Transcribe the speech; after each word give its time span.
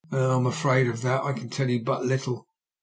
"Ah! 0.11 0.35
I'm 0.35 0.47
afraid 0.47 0.87
of 0.87 1.03
that 1.03 1.21
I 1.23 1.31
can 1.31 1.47
tell 1.51 1.69
you 1.69 1.83
but 1.83 2.03
little. 2.03 2.47